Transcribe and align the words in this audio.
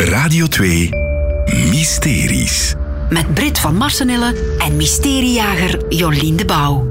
Radio 0.00 0.46
2 0.46 0.88
Mysteries. 1.70 2.74
Met 3.10 3.34
Brit 3.34 3.58
van 3.58 3.76
Marsenille 3.76 4.34
en 4.58 4.76
mysteriejager 4.76 5.78
Jolien 5.88 6.36
de 6.36 6.44
Pauw. 6.44 6.88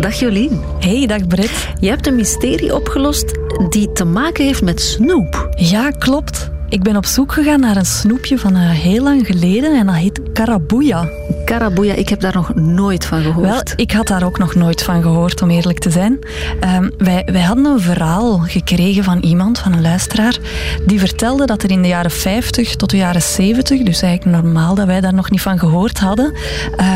Dag 0.00 0.14
Jolien. 0.14 0.60
Hey, 0.78 1.06
dag 1.06 1.26
Brit. 1.26 1.68
Je 1.80 1.88
hebt 1.88 2.06
een 2.06 2.14
mysterie 2.14 2.74
opgelost 2.74 3.38
die 3.68 3.92
te 3.92 4.04
maken 4.04 4.44
heeft 4.44 4.62
met 4.62 4.80
snoep. 4.80 5.48
Ja, 5.56 5.90
klopt. 5.90 6.50
Ik 6.68 6.82
ben 6.82 6.96
op 6.96 7.06
zoek 7.06 7.32
gegaan 7.32 7.60
naar 7.60 7.76
een 7.76 7.86
snoepje 7.86 8.38
van 8.38 8.56
uh, 8.56 8.70
heel 8.70 9.02
lang 9.02 9.26
geleden 9.26 9.78
en 9.78 9.86
dat 9.86 9.94
heet 9.94 10.20
Karabuya. 10.32 11.08
Karabuya, 11.44 11.94
ik 11.94 12.08
heb 12.08 12.20
daar 12.20 12.34
nog 12.34 12.54
nooit 12.54 13.04
van 13.04 13.22
gehoord. 13.22 13.72
Ik 13.76 13.92
had 13.92 14.06
daar 14.06 14.24
ook 14.24 14.38
nog 14.38 14.54
nooit 14.54 14.82
van 14.82 15.02
gehoord, 15.02 15.42
om 15.42 15.50
eerlijk 15.50 15.78
te 15.78 15.90
zijn. 15.90 16.18
Um, 16.64 16.90
wij, 16.98 17.28
wij 17.32 17.40
hadden 17.40 17.64
een 17.64 17.80
verhaal 17.80 18.38
gekregen 18.38 19.04
van 19.04 19.18
iemand, 19.18 19.58
van 19.58 19.72
een 19.72 19.82
luisteraar, 19.82 20.38
die 20.86 20.98
vertelde 20.98 21.46
dat 21.46 21.62
er 21.62 21.70
in 21.70 21.82
de 21.82 21.88
jaren 21.88 22.10
50 22.10 22.76
tot 22.76 22.90
de 22.90 22.96
jaren 22.96 23.22
70, 23.22 23.82
dus 23.82 24.02
eigenlijk 24.02 24.42
normaal 24.42 24.74
dat 24.74 24.86
wij 24.86 25.00
daar 25.00 25.14
nog 25.14 25.30
niet 25.30 25.42
van 25.42 25.58
gehoord 25.58 25.98
hadden, 25.98 26.34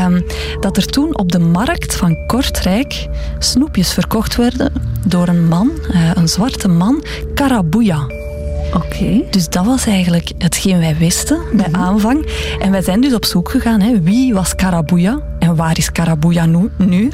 um, 0.05 0.25
dat 0.59 0.77
er 0.77 0.85
toen 0.85 1.17
op 1.17 1.31
de 1.31 1.39
markt 1.39 1.95
van 1.95 2.25
Kortrijk 2.27 3.07
snoepjes 3.39 3.93
verkocht 3.93 4.35
werden 4.35 4.73
door 5.05 5.27
een 5.27 5.47
man, 5.47 5.71
uh, 5.91 6.11
een 6.13 6.27
zwarte 6.27 6.67
man, 6.67 7.03
Karabuya. 7.33 8.26
Oké. 8.73 8.85
Okay. 8.85 9.25
Dus 9.31 9.49
dat 9.49 9.65
was 9.65 9.85
eigenlijk 9.85 10.31
hetgeen 10.37 10.79
wij 10.79 10.95
wisten 10.97 11.39
bij 11.53 11.67
mm 11.67 11.73
-hmm. 11.73 11.83
aanvang. 11.83 12.25
En 12.59 12.71
wij 12.71 12.81
zijn 12.81 13.01
dus 13.01 13.13
op 13.13 13.25
zoek 13.25 13.49
gegaan. 13.49 13.81
Hè. 13.81 14.01
Wie 14.01 14.33
was 14.33 14.55
Karabuya 14.55 15.19
en 15.39 15.55
waar 15.55 15.77
is 15.77 15.91
Karabuya 15.91 16.45
nu? 16.45 16.69
nu? 16.77 17.11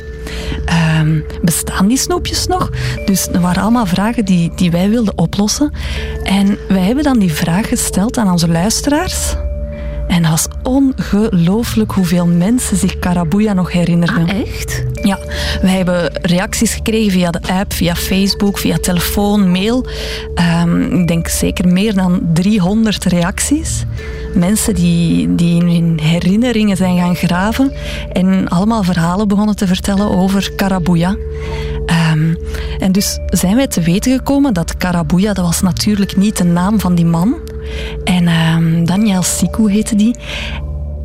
Um, 1.00 1.26
bestaan 1.42 1.88
die 1.88 1.98
snoepjes 1.98 2.48
nog? 2.48 2.70
Dus 3.06 3.28
er 3.28 3.42
waren 3.42 3.62
allemaal 3.62 3.86
vragen 3.86 4.26
die, 4.26 4.52
die 4.56 4.72
wij 4.72 4.90
wilden 4.90 5.18
oplossen. 5.18 5.72
En 6.24 6.58
wij 6.68 6.82
hebben 6.82 7.04
dan 7.04 7.20
die 7.20 7.34
vraag 7.34 7.68
gesteld 7.68 8.18
aan 8.18 8.32
onze 8.32 8.48
luisteraars. 8.48 9.36
En 10.14 10.22
dat 10.22 10.32
was 10.32 10.48
ongelooflijk 10.64 11.92
hoeveel 11.92 12.28
mensen 12.28 12.78
zich 12.78 13.00
Karabuya 13.00 13.54
nog 13.54 13.72
herinnerden. 13.72 14.30
Ah, 14.30 14.40
echt? 14.40 14.84
Ja, 15.04 15.20
wij 15.62 15.72
hebben 15.72 16.12
reacties 16.22 16.74
gekregen 16.74 17.12
via 17.12 17.32
de 17.32 17.42
app, 17.42 17.74
via 17.74 17.96
Facebook, 17.96 18.58
via 18.58 18.78
telefoon, 18.78 19.52
mail. 19.52 19.86
Um, 20.62 21.00
ik 21.00 21.08
denk 21.08 21.28
zeker 21.28 21.68
meer 21.68 21.94
dan 21.94 22.22
300 22.34 23.04
reacties. 23.04 23.86
Mensen 24.34 24.76
die, 24.76 25.36
die 25.36 25.66
in 25.66 25.68
hun 25.68 26.00
herinneringen 26.00 26.78
zijn 26.78 26.98
gaan 26.98 27.16
graven 27.16 27.72
en 28.12 28.48
allemaal 28.48 28.84
verhalen 28.84 29.28
begonnen 29.28 29.56
te 29.56 29.68
vertellen 29.68 30.10
over 30.10 30.52
Karabuya. 30.56 31.16
Um, 32.12 32.38
en 32.80 32.92
dus 32.92 33.20
zijn 33.26 33.56
wij 33.56 33.68
te 33.68 33.82
weten 33.82 34.18
gekomen 34.18 34.54
dat 34.54 34.78
Karabuya, 34.78 35.34
dat 35.34 35.46
was 35.46 35.62
natuurlijk 35.62 36.18
niet 36.18 36.38
de 36.38 36.44
naam 36.44 36.80
van 36.80 36.96
die 36.96 37.06
man. 37.06 37.36
En 38.04 38.28
um, 38.28 38.86
Daniel 38.86 39.24
Siku 39.24 39.72
heette 39.72 39.96
die. 39.96 40.16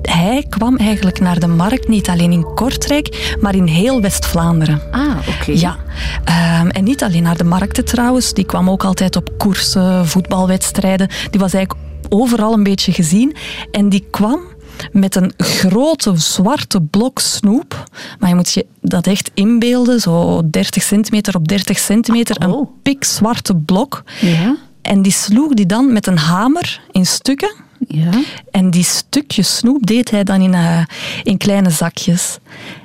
Hij 0.03 0.45
kwam 0.48 0.77
eigenlijk 0.77 1.20
naar 1.20 1.39
de 1.39 1.47
markt, 1.47 1.89
niet 1.89 2.09
alleen 2.09 2.33
in 2.33 2.55
Kortrijk, 2.55 3.37
maar 3.41 3.55
in 3.55 3.67
heel 3.67 4.01
West-Vlaanderen. 4.01 4.83
Ah, 4.91 5.17
oké. 5.19 5.29
Okay. 5.29 5.55
Ja. 5.55 5.77
Um, 6.61 6.70
en 6.70 6.84
niet 6.84 7.03
alleen 7.03 7.23
naar 7.23 7.36
de 7.36 7.45
markten 7.45 7.84
trouwens, 7.84 8.33
die 8.33 8.45
kwam 8.45 8.70
ook 8.70 8.84
altijd 8.84 9.17
op 9.17 9.31
koersen, 9.39 10.06
voetbalwedstrijden. 10.06 11.09
Die 11.31 11.41
was 11.41 11.53
eigenlijk 11.53 11.86
overal 12.09 12.53
een 12.53 12.62
beetje 12.62 12.92
gezien. 12.92 13.36
En 13.70 13.89
die 13.89 14.06
kwam 14.11 14.41
met 14.92 15.14
een 15.14 15.33
grote 15.36 16.12
zwarte 16.17 16.81
blok 16.81 17.19
snoep. 17.19 17.84
Maar 18.19 18.29
je 18.29 18.34
moet 18.34 18.53
je 18.53 18.67
dat 18.81 19.06
echt 19.06 19.31
inbeelden, 19.34 20.01
zo 20.01 20.42
30 20.51 20.83
centimeter 20.83 21.36
op 21.36 21.48
30 21.48 21.79
centimeter. 21.79 22.48
Oh. 22.48 22.59
Een 22.59 22.69
pikzwarte 22.83 23.56
blok. 23.56 24.03
Ja. 24.20 24.56
En 24.83 25.03
die 25.03 25.12
sloeg 25.12 25.55
die 25.55 25.67
dan 25.67 25.93
met 25.93 26.07
een 26.07 26.19
hamer 26.19 26.81
in 26.91 27.07
stukken. 27.07 27.55
Ja. 27.89 28.11
En 28.51 28.71
die 28.71 28.85
stukjes 28.85 29.57
snoep 29.57 29.87
deed 29.87 30.11
hij 30.11 30.25
dan 30.25 30.41
in, 30.41 30.53
uh, 30.53 30.83
in 31.23 31.37
kleine 31.37 31.70
zakjes. 31.70 32.39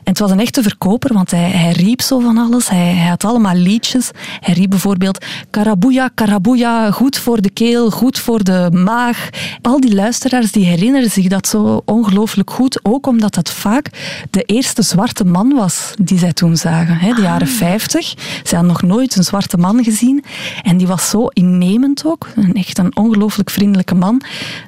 En 0.04 0.10
het 0.12 0.20
was 0.20 0.32
een 0.32 0.40
echte 0.40 0.64
verkoper, 0.64 1.14
want 1.14 1.32
hij, 1.32 1.50
hij 1.50 1.72
riep 1.72 2.02
zo 2.02 2.20
van 2.20 2.38
alles. 2.38 2.70
Hij, 2.70 2.94
hij, 2.94 3.10
had 3.10 3.24
allemaal 3.24 3.56
liedjes. 3.56 4.12
Hij 4.40 4.54
riep 4.54 4.70
bijvoorbeeld 4.70 5.26
Karabuya, 5.50 6.10
Karabuya, 6.14 6.92
goed 6.92 7.18
voor 7.18 7.42
de 7.42 7.50
keel, 7.50 7.90
goed 7.90 8.20
voor 8.20 8.44
de 8.44 8.70
maag. 8.72 9.30
Al 9.62 9.80
die 9.80 9.96
luisteraars 9.96 10.52
die 10.52 10.66
herinneren 10.66 11.10
zich 11.10 11.28
dat 11.28 11.48
zo 11.48 11.82
ongelooflijk 11.86 12.52
goed. 12.52 12.80
Ook 12.84 13.08
omdat 13.08 13.34
dat 13.34 13.52
vaak 13.52 13.90
de 14.30 14.44
eerste 14.44 14.82
zwarte 14.82 15.26
man 15.26 15.54
was 15.54 15.94
die 16.02 16.18
zij 16.18 16.34
toen 16.34 16.58
zagen. 16.58 16.98
Hè, 16.98 17.14
de 17.14 17.22
jaren 17.22 17.48
50. 17.48 18.14
Ze 18.44 18.56
hadden 18.56 18.68
nog 18.68 18.82
nooit 18.82 19.16
een 19.16 19.24
zwarte 19.24 19.58
man 19.58 19.84
gezien. 19.84 20.24
En 20.62 20.78
die 20.78 20.88
was 20.88 21.10
zo 21.10 21.28
innemend 21.28 22.06
ook. 22.06 22.28
Een, 22.36 22.54
echt 22.54 22.78
een 22.78 22.96
ongelooflijk 22.96 23.50
vriendelijke 23.50 23.96
man. 23.96 24.22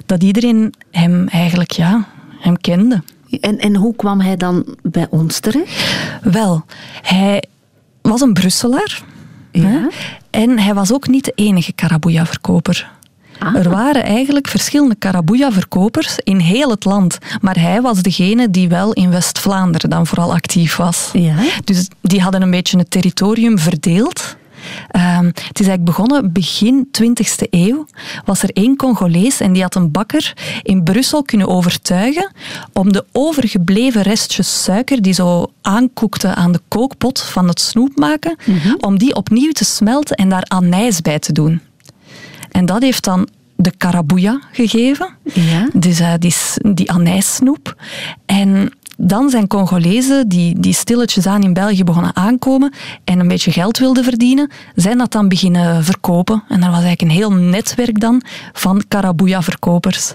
Dat 0.06 0.22
iedereen 0.22 0.74
hem 0.90 1.28
eigenlijk 1.28 1.70
ja, 1.70 2.04
hem 2.40 2.60
kende. 2.60 3.02
En, 3.40 3.58
en 3.58 3.76
hoe 3.76 3.96
kwam 3.96 4.20
hij 4.20 4.36
dan 4.36 4.76
bij 4.82 5.06
ons 5.10 5.40
terecht? 5.40 5.94
Wel, 6.22 6.64
hij 7.02 7.42
was 8.02 8.20
een 8.20 8.32
Brusselaar. 8.32 9.02
Ja. 9.52 9.88
En 10.30 10.58
hij 10.58 10.74
was 10.74 10.92
ook 10.92 11.08
niet 11.08 11.24
de 11.24 11.32
enige 11.34 11.72
Karabuya-verkoper. 11.72 12.90
Ah. 13.38 13.56
Er 13.56 13.70
waren 13.70 14.02
eigenlijk 14.04 14.48
verschillende 14.48 14.94
Karabuya-verkopers 14.94 16.18
in 16.18 16.38
heel 16.38 16.70
het 16.70 16.84
land. 16.84 17.18
Maar 17.40 17.60
hij 17.60 17.80
was 17.80 18.02
degene 18.02 18.50
die 18.50 18.68
wel 18.68 18.92
in 18.92 19.10
West-Vlaanderen 19.10 19.90
dan 19.90 20.06
vooral 20.06 20.32
actief 20.32 20.76
was. 20.76 21.10
Ja. 21.12 21.34
Dus 21.64 21.88
die 22.00 22.20
hadden 22.20 22.42
een 22.42 22.50
beetje 22.50 22.78
het 22.78 22.90
territorium 22.90 23.58
verdeeld. 23.58 24.36
Um, 24.96 25.26
het 25.26 25.60
is 25.60 25.66
eigenlijk 25.66 25.84
begonnen 25.84 26.32
begin 26.32 26.88
20e 27.02 27.48
eeuw. 27.50 27.86
Was 28.24 28.42
er 28.42 28.50
één 28.52 28.76
Congolees 28.76 29.40
en 29.40 29.52
die 29.52 29.62
had 29.62 29.74
een 29.74 29.90
bakker 29.90 30.32
in 30.62 30.82
Brussel 30.82 31.22
kunnen 31.22 31.48
overtuigen 31.48 32.32
om 32.72 32.92
de 32.92 33.04
overgebleven 33.12 34.02
restjes 34.02 34.62
suiker 34.62 35.02
die 35.02 35.12
zo 35.12 35.52
aankoekte 35.62 36.34
aan 36.34 36.52
de 36.52 36.60
kookpot 36.68 37.20
van 37.20 37.48
het 37.48 37.60
snoep 37.60 37.96
maken, 37.96 38.36
mm 38.44 38.58
-hmm. 38.58 38.76
om 38.80 38.98
die 38.98 39.14
opnieuw 39.14 39.52
te 39.52 39.64
smelten 39.64 40.16
en 40.16 40.28
daar 40.28 40.44
anijs 40.44 41.00
bij 41.00 41.18
te 41.18 41.32
doen. 41.32 41.60
En 42.50 42.66
dat 42.66 42.82
heeft 42.82 43.04
dan 43.04 43.28
de 43.56 43.72
Karabuya 43.76 44.40
gegeven. 44.52 45.08
Ja. 45.24 45.68
Dus 45.72 46.00
uh, 46.00 46.12
die, 46.18 46.34
die 46.74 46.90
anijssnoep. 46.90 47.76
En 48.26 48.72
dan 48.96 49.30
zijn 49.30 49.46
Congolezen 49.46 50.28
die, 50.28 50.60
die 50.60 50.72
stilletjes 50.72 51.26
aan 51.26 51.42
in 51.42 51.52
België 51.52 51.84
begonnen 51.84 52.16
aankomen 52.16 52.72
en 53.04 53.20
een 53.20 53.28
beetje 53.28 53.52
geld 53.52 53.78
wilden 53.78 54.04
verdienen, 54.04 54.50
zijn 54.74 54.98
dat 54.98 55.12
dan 55.12 55.28
beginnen 55.28 55.84
verkopen. 55.84 56.42
En 56.48 56.62
er 56.62 56.70
was 56.70 56.82
eigenlijk 56.82 57.02
een 57.02 57.16
heel 57.18 57.32
netwerk 57.32 58.00
dan 58.00 58.22
van 58.52 58.82
Karabuya-verkopers. 58.88 60.14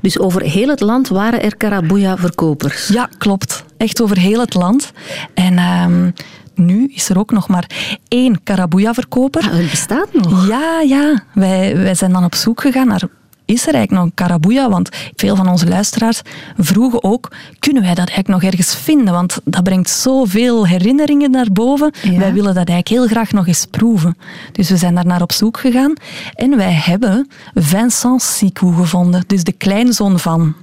Dus 0.00 0.18
over 0.18 0.42
heel 0.42 0.68
het 0.68 0.80
land 0.80 1.08
waren 1.08 1.42
er 1.42 1.56
Karabuya-verkopers? 1.56 2.88
Ja, 2.88 3.08
klopt. 3.18 3.64
Echt 3.76 4.02
over 4.02 4.18
heel 4.18 4.40
het 4.40 4.54
land. 4.54 4.92
En... 5.34 5.58
Um, 5.58 6.12
nu 6.54 6.90
is 6.94 7.08
er 7.08 7.18
ook 7.18 7.30
nog 7.30 7.48
maar 7.48 7.66
één 8.08 8.42
Karabuya-verkoper. 8.42 9.42
Ah, 9.42 9.56
het 9.56 9.70
bestaat 9.70 10.12
nog? 10.12 10.48
Ja, 10.48 10.80
ja. 10.80 11.24
Wij, 11.34 11.76
wij 11.76 11.94
zijn 11.94 12.12
dan 12.12 12.24
op 12.24 12.34
zoek 12.34 12.60
gegaan 12.60 12.86
naar 12.86 13.02
is 13.48 13.66
er 13.66 13.74
eigenlijk 13.74 13.90
nog 13.90 14.04
een 14.04 14.14
Karabuya? 14.14 14.68
Want 14.68 14.88
veel 15.16 15.36
van 15.36 15.48
onze 15.48 15.68
luisteraars 15.68 16.22
vroegen 16.56 17.04
ook, 17.04 17.30
kunnen 17.58 17.82
wij 17.82 17.94
dat 17.94 18.08
eigenlijk 18.08 18.28
nog 18.28 18.42
ergens 18.42 18.76
vinden? 18.76 19.14
Want 19.14 19.38
dat 19.44 19.62
brengt 19.62 19.90
zoveel 19.90 20.66
herinneringen 20.66 21.30
naar 21.30 21.52
boven. 21.52 21.92
Ja. 22.02 22.18
Wij 22.18 22.32
willen 22.32 22.54
dat 22.54 22.68
eigenlijk 22.68 22.88
heel 22.88 23.06
graag 23.06 23.32
nog 23.32 23.46
eens 23.46 23.66
proeven. 23.70 24.16
Dus 24.52 24.70
we 24.70 24.76
zijn 24.76 24.94
daar 24.94 25.06
naar 25.06 25.22
op 25.22 25.32
zoek 25.32 25.58
gegaan. 25.58 25.92
En 26.34 26.56
wij 26.56 26.72
hebben 26.72 27.28
Vincent 27.54 28.22
Sicou 28.22 28.74
gevonden, 28.74 29.24
dus 29.26 29.44
de 29.44 29.52
kleinzoon 29.52 30.18
van. 30.18 30.54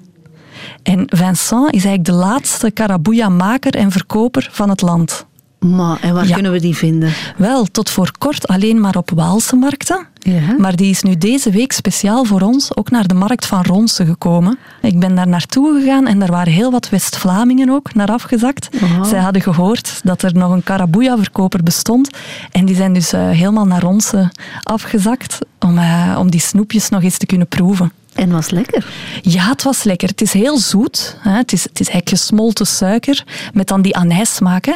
En 0.83 1.03
Vincent 1.05 1.73
is 1.73 1.85
eigenlijk 1.85 2.05
de 2.05 2.11
laatste 2.11 2.71
Karabuya-maker 2.71 3.75
en 3.75 3.91
verkoper 3.91 4.49
van 4.51 4.69
het 4.69 4.81
land. 4.81 5.25
Maar, 5.69 5.97
en 6.01 6.13
waar 6.13 6.27
Ja. 6.27 6.33
kunnen 6.33 6.51
we 6.51 6.59
die 6.59 6.75
vinden? 6.75 7.13
Wel, 7.37 7.65
tot 7.65 7.89
voor 7.89 8.11
kort 8.17 8.47
alleen 8.47 8.79
maar 8.81 8.95
op 8.95 9.09
Waalse 9.15 9.55
markten. 9.55 10.07
Ja. 10.19 10.55
Maar 10.57 10.75
die 10.75 10.89
is 10.89 11.01
nu 11.01 11.17
deze 11.17 11.49
week 11.49 11.71
speciaal 11.71 12.23
voor 12.25 12.41
ons 12.41 12.75
ook 12.75 12.89
naar 12.89 13.07
de 13.07 13.13
markt 13.13 13.45
van 13.45 13.63
Ronse 13.63 14.05
gekomen. 14.05 14.57
Ik 14.81 14.99
ben 14.99 15.15
daar 15.15 15.27
naartoe 15.27 15.79
gegaan 15.79 16.07
en 16.07 16.19
daar 16.19 16.31
waren 16.31 16.53
heel 16.53 16.71
wat 16.71 16.89
West-Vlamingen 16.89 17.69
ook 17.69 17.93
naar 17.93 18.07
afgezakt. 18.07 18.69
Aha. 18.83 19.03
Zij 19.03 19.19
hadden 19.19 19.41
gehoord 19.41 19.99
dat 20.03 20.21
er 20.21 20.33
nog 20.35 20.51
een 20.51 20.63
Karabuya-verkoper 20.63 21.63
bestond. 21.63 22.09
En 22.51 22.65
die 22.65 22.75
zijn 22.75 22.93
dus 22.93 23.13
eh, 23.13 23.29
helemaal 23.29 23.65
naar 23.65 23.81
Ronse 23.81 24.31
afgezakt 24.63 25.39
om, 25.59 25.77
eh, 25.77 26.15
om 26.19 26.31
die 26.31 26.39
snoepjes 26.41 26.89
nog 26.89 27.03
eens 27.03 27.17
te 27.17 27.25
kunnen 27.25 27.47
proeven. 27.47 27.91
En 28.15 28.29
was 28.31 28.49
lekker. 28.49 28.85
Ja, 29.21 29.47
het 29.49 29.63
was 29.63 29.83
lekker. 29.83 30.09
Het 30.09 30.21
is 30.21 30.33
heel 30.33 30.57
zoet. 30.57 31.17
Hè. 31.19 31.31
Het, 31.31 31.53
is, 31.53 31.63
het 31.63 31.79
is 31.79 31.89
eigenlijk 31.89 32.09
gesmolten 32.21 32.67
suiker 32.67 33.23
met 33.53 33.67
dan 33.67 33.81
die 33.81 33.95
anijssmaak. 33.95 34.65
hè. 34.65 34.73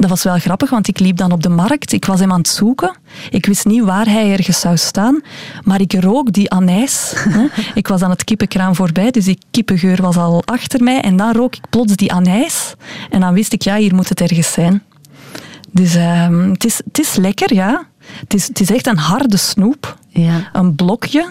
Dat 0.00 0.10
was 0.10 0.22
wel 0.22 0.38
grappig, 0.38 0.70
want 0.70 0.88
ik 0.88 0.98
liep 0.98 1.16
dan 1.16 1.32
op 1.32 1.42
de 1.42 1.48
markt. 1.48 1.92
Ik 1.92 2.04
was 2.04 2.20
hem 2.20 2.32
aan 2.32 2.38
het 2.38 2.48
zoeken. 2.48 2.96
Ik 3.30 3.46
wist 3.46 3.64
niet 3.64 3.82
waar 3.82 4.06
hij 4.06 4.32
ergens 4.32 4.60
zou 4.60 4.76
staan. 4.76 5.20
Maar 5.64 5.80
ik 5.80 5.92
rook 5.92 6.32
die 6.32 6.50
anijs. 6.50 7.12
hè. 7.14 7.46
Ik 7.80 7.88
was 7.88 8.02
aan 8.02 8.10
het 8.10 8.24
kippenkraam 8.24 8.74
voorbij, 8.74 9.10
dus 9.10 9.24
die 9.24 9.38
kippengeur 9.50 10.02
was 10.02 10.16
al 10.16 10.42
achter 10.44 10.82
mij. 10.82 11.00
En 11.00 11.16
dan 11.16 11.32
rook 11.32 11.56
ik 11.56 11.70
plots 11.70 11.96
die 11.96 12.12
anijs. 12.12 12.74
En 13.10 13.20
dan 13.20 13.34
wist 13.34 13.52
ik, 13.52 13.62
ja, 13.62 13.76
hier 13.76 13.94
moet 13.94 14.08
het 14.08 14.20
ergens 14.20 14.52
zijn. 14.52 14.82
Dus 15.70 15.94
ehm, 15.94 16.50
het, 16.50 16.64
is, 16.64 16.80
het 16.84 16.98
is 16.98 17.16
lekker, 17.16 17.54
ja. 17.54 17.86
Het 18.20 18.34
is, 18.34 18.46
het 18.46 18.60
is 18.60 18.70
echt 18.70 18.86
een 18.86 18.98
harde 18.98 19.36
snoep. 19.36 19.98
Ja. 20.08 20.50
Een 20.52 20.74
blokje. 20.74 21.28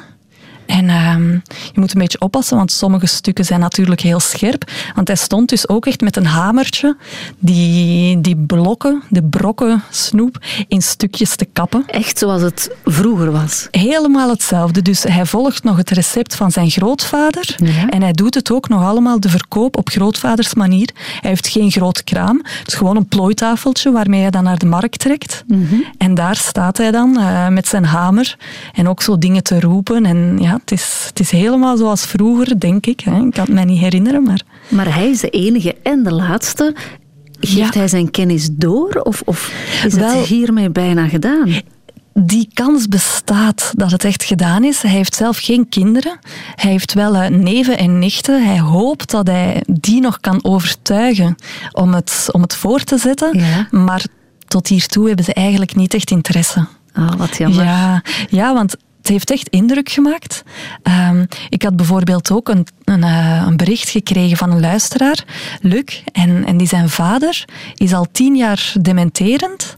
En 0.69 0.89
ehm, 0.89 1.31
je 1.73 1.79
moet 1.79 1.93
een 1.93 2.01
beetje 2.01 2.19
oppassen, 2.19 2.57
want 2.57 2.71
sommige 2.71 3.05
stukken 3.05 3.45
zijn 3.45 3.59
natuurlijk 3.59 4.01
heel 4.01 4.19
scherp. 4.19 4.71
Want 4.95 5.07
hij 5.07 5.17
stond 5.17 5.49
dus 5.49 5.67
ook 5.67 5.85
echt 5.85 6.01
met 6.01 6.15
een 6.15 6.25
hamertje 6.25 6.97
die, 7.39 8.21
die 8.21 8.37
blokken, 8.37 9.03
de 9.09 9.23
brokken 9.23 9.83
snoep, 9.89 10.37
in 10.67 10.81
stukjes 10.81 11.35
te 11.35 11.45
kappen. 11.53 11.83
Echt 11.87 12.17
zoals 12.17 12.41
het 12.41 12.75
vroeger 12.85 13.31
was. 13.31 13.67
Helemaal 13.71 14.29
hetzelfde. 14.29 14.81
Dus 14.81 15.03
hij 15.03 15.25
volgt 15.25 15.63
nog 15.63 15.77
het 15.77 15.89
recept 15.89 16.35
van 16.35 16.51
zijn 16.51 16.69
grootvader. 16.69 17.55
Ja. 17.57 17.89
En 17.89 18.01
hij 18.01 18.11
doet 18.11 18.33
het 18.33 18.51
ook 18.51 18.69
nog 18.69 18.83
allemaal 18.83 19.19
de 19.19 19.29
verkoop 19.29 19.77
op 19.77 19.89
grootvaders 19.89 20.53
manier. 20.53 20.89
Hij 20.95 21.29
heeft 21.29 21.47
geen 21.47 21.71
groot 21.71 22.03
kraam. 22.03 22.41
Het 22.43 22.67
is 22.67 22.73
gewoon 22.73 22.95
een 22.95 23.07
plooitafeltje 23.07 23.91
waarmee 23.91 24.21
hij 24.21 24.29
dan 24.29 24.43
naar 24.43 24.57
de 24.57 24.65
markt 24.65 24.99
trekt. 24.99 25.43
En 25.97 26.13
daar 26.13 26.35
staat 26.35 26.77
hij 26.77 26.91
dan 26.91 27.17
eh, 27.19 27.47
met 27.47 27.67
zijn 27.67 27.85
hamer 27.85 28.37
en 28.73 28.87
ook 28.87 29.01
zo 29.01 29.17
dingen 29.17 29.43
te 29.43 29.59
roepen. 29.59 30.05
En 30.05 30.37
ja, 30.41 30.58
het 30.59 30.71
is, 30.71 31.03
het 31.07 31.19
is 31.19 31.31
helemaal 31.31 31.77
zoals 31.77 32.05
vroeger, 32.05 32.59
denk 32.59 32.85
ik. 32.85 32.99
Hè. 32.99 33.11
Ik 33.25 33.31
kan 33.31 33.43
het 33.45 33.53
mij 33.53 33.65
niet 33.65 33.79
herinneren, 33.79 34.23
maar... 34.23 34.41
Maar 34.67 34.93
hij 34.95 35.09
is 35.09 35.19
de 35.19 35.29
enige 35.29 35.75
en 35.83 36.03
de 36.03 36.13
laatste. 36.13 36.75
Geeft 37.39 37.73
Ja. 37.73 37.79
hij 37.79 37.87
zijn 37.87 38.11
kennis 38.11 38.49
door 38.51 38.93
of, 39.03 39.21
of 39.25 39.53
is 39.85 39.93
Wel- 39.93 40.17
het 40.17 40.25
hiermee 40.27 40.69
bijna 40.69 41.07
gedaan? 41.07 41.51
Die 42.13 42.49
kans 42.53 42.87
bestaat 42.87 43.71
dat 43.75 43.91
het 43.91 44.03
echt 44.03 44.23
gedaan 44.23 44.63
is. 44.63 44.81
Hij 44.81 44.91
heeft 44.91 45.15
zelf 45.15 45.37
geen 45.37 45.69
kinderen. 45.69 46.19
Hij 46.55 46.71
heeft 46.71 46.93
wel 46.93 47.15
eh, 47.15 47.29
neven 47.29 47.77
en 47.77 47.99
nichten. 47.99 48.45
Hij 48.45 48.59
hoopt 48.59 49.11
dat 49.11 49.27
hij 49.27 49.63
die 49.71 50.01
nog 50.01 50.19
kan 50.19 50.43
overtuigen 50.43 51.35
om 51.71 51.93
het, 51.93 52.27
om 52.31 52.41
het 52.41 52.55
voor 52.55 52.83
te 52.83 52.97
zetten. 52.97 53.39
Ja. 53.39 53.67
Maar 53.71 54.05
tot 54.47 54.67
hiertoe 54.67 55.07
hebben 55.07 55.25
ze 55.25 55.33
eigenlijk 55.33 55.75
niet 55.75 55.93
echt 55.93 56.11
interesse. 56.11 56.65
Ah, 56.93 57.11
wat 57.17 57.37
jammer. 57.37 57.63
Ja, 57.63 58.03
ja, 58.29 58.53
want 58.53 58.75
heeft 59.09 59.31
echt 59.31 59.47
indruk 59.47 59.89
gemaakt. 59.89 60.43
Ehm, 60.83 61.25
ik 61.49 61.63
had 61.63 61.75
bijvoorbeeld 61.75 62.31
ook 62.31 62.49
een, 62.49 62.67
een, 62.83 63.03
eh, 63.03 63.43
een 63.47 63.57
bericht 63.57 63.89
gekregen 63.89 64.37
van 64.37 64.51
een 64.51 64.59
luisteraar, 64.59 65.23
Luc, 65.61 66.03
en, 66.11 66.45
en 66.45 66.57
die 66.57 66.67
zijn 66.67 66.89
vader 66.89 67.45
is 67.75 67.93
al 67.93 68.07
tien 68.11 68.35
jaar 68.35 68.73
dementerend. 68.81 69.75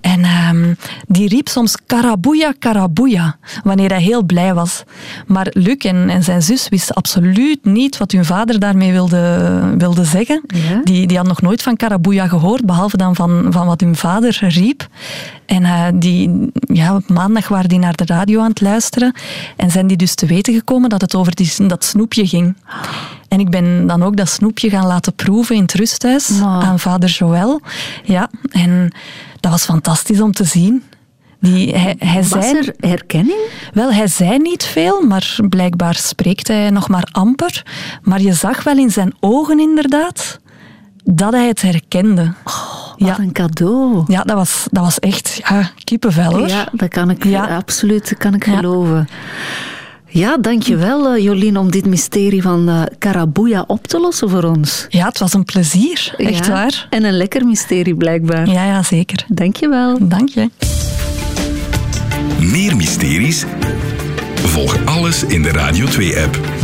En 0.00 0.22
ehm, 0.24 0.74
die 1.06 1.28
riep 1.28 1.48
soms 1.48 1.76
karabuya, 1.86 2.52
karabuya, 2.58 3.36
wanneer 3.64 3.90
hij 3.90 4.02
heel 4.02 4.22
blij 4.22 4.54
was. 4.54 4.82
Maar 5.26 5.46
Luc 5.50 5.76
en, 5.76 6.10
en 6.10 6.22
zijn 6.22 6.42
zus 6.42 6.68
wisten 6.68 6.94
absoluut 6.94 7.64
niet 7.64 7.98
wat 7.98 8.12
hun 8.12 8.24
vader 8.24 8.58
daarmee 8.58 8.92
wilde, 8.92 9.60
wilde 9.78 10.04
zeggen. 10.04 10.42
Ja? 10.46 10.80
Die, 10.84 11.06
die 11.06 11.16
had 11.16 11.26
nog 11.26 11.42
nooit 11.42 11.62
van 11.62 11.76
karabuya 11.76 12.28
gehoord, 12.28 12.64
behalve 12.64 12.96
dan 12.96 13.14
van, 13.14 13.46
van 13.50 13.66
wat 13.66 13.80
hun 13.80 13.96
vader 13.96 14.38
riep. 14.40 14.88
En 15.46 15.64
eh, 15.64 15.86
die, 15.94 16.50
ja, 16.72 16.94
op 16.94 17.08
maandag 17.08 17.48
waren 17.48 17.68
die 17.68 17.78
naar 17.78 17.96
de 17.96 18.04
radio 18.06 18.40
aan 18.40 18.52
het 18.58 18.68
luisteren 18.68 19.14
en 19.56 19.70
zijn 19.70 19.86
die 19.86 19.96
dus 19.96 20.14
te 20.14 20.26
weten 20.26 20.54
gekomen 20.54 20.88
dat 20.88 21.00
het 21.00 21.14
over 21.14 21.34
die, 21.34 21.66
dat 21.66 21.84
snoepje 21.84 22.26
ging. 22.26 22.56
En 23.28 23.40
ik 23.40 23.50
ben 23.50 23.86
dan 23.86 24.02
ook 24.02 24.16
dat 24.16 24.28
snoepje 24.28 24.70
gaan 24.70 24.86
laten 24.86 25.14
proeven 25.14 25.56
in 25.56 25.62
het 25.62 25.72
rusthuis 25.72 26.40
aan 26.40 26.78
vader 26.78 27.08
Joël. 27.08 27.60
Ja, 28.04 28.30
en 28.50 28.92
dat 29.40 29.50
was 29.50 29.64
fantastisch 29.64 30.20
om 30.20 30.32
te 30.32 30.44
zien. 30.44 30.82
Die, 31.40 31.74
hij, 31.76 31.94
hij 31.98 32.22
Was 32.22 32.48
zei, 32.48 32.58
er 32.58 32.74
herkenning? 32.90 33.38
wel, 33.72 33.92
hij 33.92 34.06
zei 34.06 34.38
niet 34.38 34.64
veel, 34.64 35.00
maar 35.00 35.36
blijkbaar 35.48 35.94
spreekt 35.94 36.48
hij 36.48 36.70
nog 36.70 36.88
maar 36.88 37.08
amper. 37.12 37.62
Maar 38.02 38.20
je 38.20 38.32
zag 38.32 38.62
wel 38.62 38.78
in 38.78 38.90
zijn 38.90 39.14
ogen 39.20 39.60
inderdaad 39.60 40.40
dat 41.04 41.32
hij 41.32 41.46
het 41.46 41.62
herkende. 41.62 42.32
Wat 42.98 43.08
ja. 43.08 43.18
een 43.18 43.32
cadeau. 43.32 44.04
Ja, 44.06 44.22
dat 44.22 44.36
was, 44.36 44.66
dat 44.70 44.82
was 44.84 44.98
echt 44.98 45.40
ja, 45.48 45.70
kippenvel 45.84 46.32
hoor. 46.32 46.48
Ja, 46.48 46.68
dat 46.72 46.88
kan 46.88 47.10
ik 47.10 47.24
Ja. 47.24 47.56
absoluut 47.56 48.08
dat 48.08 48.18
kan 48.18 48.34
ik 48.34 48.46
Ja. 48.46 48.56
geloven. 48.56 49.08
Ja, 50.08 50.36
dankjewel 50.40 51.08
eh, 51.14 51.22
Jolien 51.22 51.56
om 51.56 51.70
dit 51.70 51.86
mysterie 51.86 52.42
van 52.42 52.68
eh 52.68 52.82
Karabuya 52.98 53.64
op 53.66 53.86
te 53.86 54.00
lossen 54.00 54.30
voor 54.30 54.42
ons. 54.44 54.86
Ja, 54.88 55.06
het 55.06 55.18
was 55.18 55.32
een 55.34 55.44
plezier. 55.44 56.14
Echt 56.16 56.46
Ja, 56.46 56.52
waar. 56.52 56.86
En 56.90 57.04
een 57.04 57.16
lekker 57.16 57.44
mysterie 57.46 57.94
blijkbaar. 57.94 58.48
Ja, 58.48 58.64
ja, 58.64 58.82
zeker. 58.82 59.24
Dankjewel. 59.28 59.98
Dank 60.08 60.28
je. 60.28 60.50
Meer 62.40 62.76
mysteries? 62.76 63.44
Volg 64.34 64.76
alles 64.84 65.24
in 65.24 65.42
de 65.42 65.50
Radio 65.50 65.86
2-app. 65.86 66.55